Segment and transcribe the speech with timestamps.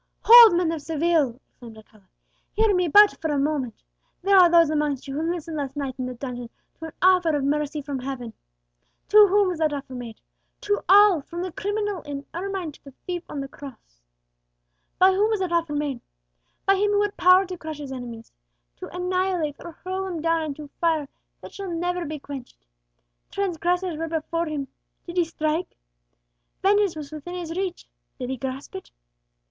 [0.23, 2.07] "Hold, men of Seville!" exclaimed Alcala;
[2.53, 3.83] "hear me but for a moment.
[4.23, 7.35] There are those amongst you who listened last night in a dungeon to an offer
[7.35, 8.33] of mercy from Heaven.
[9.09, 10.19] To whom was that offer made?
[10.61, 14.01] To all, from the criminal in ermine to the thief on the cross.
[14.97, 16.01] By whom was that offer made?
[16.65, 18.31] By Him who had power to crush His enemies
[18.77, 21.09] to annihilate or hurl them down into fire
[21.41, 22.65] that shall never be quenched.
[23.29, 24.67] Transgressors were before Him;
[25.05, 25.77] did He strike?
[26.63, 27.87] Vengeance was within His reach;
[28.17, 28.89] did He grasp it?